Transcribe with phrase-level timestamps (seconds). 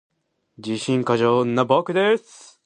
[0.59, 1.45] 自信過剰